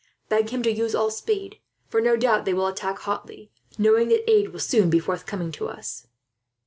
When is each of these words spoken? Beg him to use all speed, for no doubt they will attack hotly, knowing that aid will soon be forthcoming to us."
Beg 0.29 0.49
him 0.49 0.63
to 0.63 0.71
use 0.71 0.95
all 0.95 1.11
speed, 1.11 1.59
for 1.87 2.01
no 2.01 2.17
doubt 2.17 2.43
they 2.45 2.55
will 2.55 2.65
attack 2.65 2.97
hotly, 2.97 3.51
knowing 3.77 4.07
that 4.07 4.27
aid 4.27 4.49
will 4.51 4.59
soon 4.59 4.89
be 4.89 4.97
forthcoming 4.97 5.51
to 5.51 5.67
us." 5.67 6.07